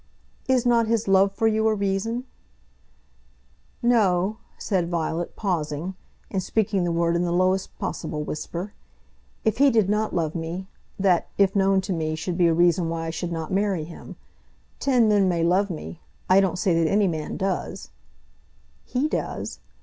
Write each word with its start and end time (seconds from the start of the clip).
"Is 0.47 0.65
not 0.65 0.87
his 0.87 1.07
love 1.07 1.31
for 1.31 1.45
you 1.47 1.67
a 1.67 1.75
reason?" 1.75 2.23
"No," 3.83 4.37
said 4.57 4.89
Violet, 4.89 5.35
pausing, 5.35 5.93
and 6.31 6.41
speaking 6.41 6.83
the 6.85 6.91
word 6.91 7.15
in 7.15 7.23
the 7.23 7.31
lowest 7.31 7.77
possible 7.77 8.23
whisper. 8.23 8.73
"If 9.45 9.59
he 9.59 9.69
did 9.69 9.89
not 9.91 10.11
love 10.15 10.33
me, 10.33 10.65
that, 10.97 11.27
if 11.37 11.55
known 11.55 11.81
to 11.81 11.93
me, 11.93 12.15
should 12.15 12.35
be 12.35 12.47
a 12.47 12.51
reason 12.55 12.89
why 12.89 13.05
I 13.05 13.09
should 13.11 13.31
not 13.31 13.53
marry 13.53 13.83
him. 13.83 14.15
Ten 14.79 15.07
men 15.07 15.29
may 15.29 15.43
love 15.43 15.69
me, 15.69 16.01
I 16.27 16.41
don't 16.41 16.57
say 16.57 16.73
that 16.73 16.89
any 16.89 17.07
man 17.07 17.37
does" 17.37 17.91
"He 18.93 19.07
does." 19.07 19.59